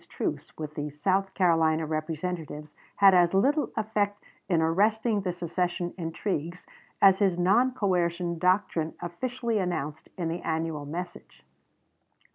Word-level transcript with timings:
Buchanan's 0.01 0.17
truce 0.47 0.57
with 0.57 0.73
the 0.73 0.89
South 0.89 1.31
Carolina 1.35 1.85
Representatives 1.85 2.73
had 2.95 3.13
as 3.13 3.35
little 3.35 3.71
effect 3.77 4.23
in 4.49 4.59
arresting 4.59 5.21
the 5.21 5.31
secession 5.31 5.93
intrigues 5.95 6.65
as 7.03 7.19
his 7.19 7.37
non 7.37 7.71
coercion 7.75 8.39
doctrine 8.39 8.95
officially 9.03 9.59
announced 9.59 10.09
in 10.17 10.27
the 10.27 10.41
annual 10.41 10.87
message. 10.87 11.45